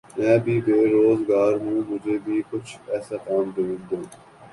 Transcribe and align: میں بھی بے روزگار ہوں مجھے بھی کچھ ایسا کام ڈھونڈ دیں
میں 0.17 0.37
بھی 0.43 0.55
بے 0.65 0.77
روزگار 0.87 1.51
ہوں 1.61 1.77
مجھے 1.89 2.17
بھی 2.25 2.41
کچھ 2.51 2.71
ایسا 2.93 3.15
کام 3.25 3.45
ڈھونڈ 3.55 3.79
دیں 3.89 4.03